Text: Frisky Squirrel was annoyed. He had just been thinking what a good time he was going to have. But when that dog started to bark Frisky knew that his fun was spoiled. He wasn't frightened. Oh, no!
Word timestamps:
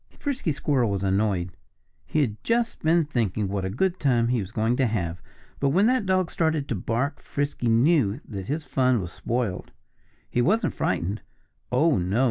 Frisky 0.17 0.51
Squirrel 0.51 0.89
was 0.89 1.03
annoyed. 1.03 1.51
He 2.07 2.21
had 2.21 2.43
just 2.43 2.79
been 2.81 3.05
thinking 3.05 3.47
what 3.47 3.63
a 3.63 3.69
good 3.69 3.99
time 3.99 4.29
he 4.29 4.39
was 4.39 4.49
going 4.51 4.75
to 4.77 4.87
have. 4.87 5.21
But 5.59 5.69
when 5.69 5.85
that 5.85 6.07
dog 6.07 6.31
started 6.31 6.67
to 6.69 6.75
bark 6.75 7.21
Frisky 7.21 7.69
knew 7.69 8.19
that 8.27 8.47
his 8.47 8.65
fun 8.65 8.99
was 8.99 9.11
spoiled. 9.13 9.71
He 10.27 10.41
wasn't 10.41 10.73
frightened. 10.73 11.21
Oh, 11.71 11.99
no! 11.99 12.19